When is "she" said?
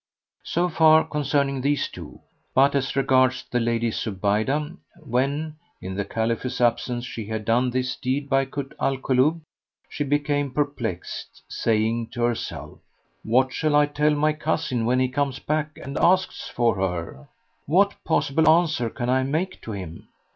7.05-7.27, 9.89-10.03